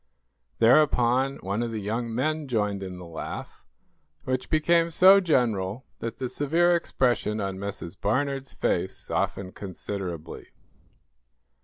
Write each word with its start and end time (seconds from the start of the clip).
Thereupon, 0.57 1.35
one 1.43 1.61
of 1.61 1.69
the 1.69 1.79
young 1.79 2.11
men 2.11 2.47
joined 2.47 2.81
in 2.81 2.97
the 2.97 3.05
laugh, 3.05 3.63
which 4.25 4.49
became 4.49 4.89
so 4.89 5.19
general 5.19 5.85
that 5.99 6.17
the 6.17 6.27
severe 6.27 6.75
expression 6.75 7.39
on 7.39 7.57
Mrs. 7.59 8.01
Barnard's 8.01 8.55
face 8.55 8.97
softened 8.97 9.53
considerably. 9.53 10.47